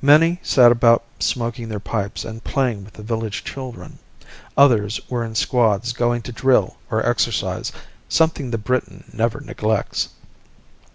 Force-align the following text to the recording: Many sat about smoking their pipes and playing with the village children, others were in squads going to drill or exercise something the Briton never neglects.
Many 0.00 0.40
sat 0.42 0.72
about 0.72 1.04
smoking 1.18 1.68
their 1.68 1.78
pipes 1.78 2.24
and 2.24 2.42
playing 2.42 2.82
with 2.82 2.94
the 2.94 3.02
village 3.02 3.44
children, 3.44 3.98
others 4.56 4.98
were 5.10 5.22
in 5.22 5.34
squads 5.34 5.92
going 5.92 6.22
to 6.22 6.32
drill 6.32 6.78
or 6.90 7.04
exercise 7.06 7.72
something 8.08 8.50
the 8.52 8.56
Briton 8.56 9.04
never 9.12 9.38
neglects. 9.38 10.08